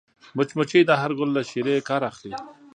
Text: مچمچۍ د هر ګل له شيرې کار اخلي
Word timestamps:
مچمچۍ 0.35 0.81
د 0.85 0.91
هر 1.01 1.11
ګل 1.17 1.29
له 1.37 1.41
شيرې 1.49 1.85
کار 1.89 2.01
اخلي 2.11 2.31